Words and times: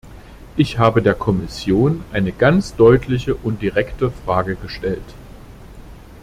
Ich 0.57 0.79
habe 0.79 1.03
der 1.03 1.13
Kommission 1.13 2.03
eine 2.11 2.31
ganz 2.31 2.75
deutliche 2.75 3.35
und 3.35 3.61
direkte 3.61 4.09
Frage 4.09 4.55
gestellt. 4.55 5.13